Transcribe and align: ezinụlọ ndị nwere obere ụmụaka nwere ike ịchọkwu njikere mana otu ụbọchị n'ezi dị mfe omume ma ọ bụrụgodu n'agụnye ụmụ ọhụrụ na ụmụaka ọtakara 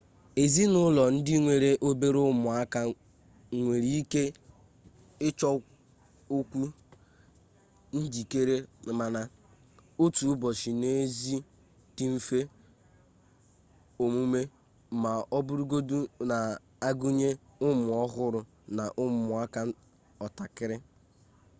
ezinụlọ 0.43 1.03
ndị 1.15 1.33
nwere 1.43 1.69
obere 1.87 2.19
ụmụaka 2.31 2.79
nwere 3.57 3.89
ike 4.01 4.23
ịchọkwu 5.27 6.61
njikere 7.99 8.55
mana 8.99 9.21
otu 10.03 10.21
ụbọchị 10.33 10.71
n'ezi 10.81 11.35
dị 11.95 12.05
mfe 12.15 12.39
omume 14.03 14.41
ma 15.01 15.11
ọ 15.37 15.39
bụrụgodu 15.45 15.97
n'agụnye 16.29 17.29
ụmụ 17.67 17.89
ọhụrụ 18.03 18.39
na 18.77 18.83
ụmụaka 19.03 19.59
ọtakara 20.25 20.75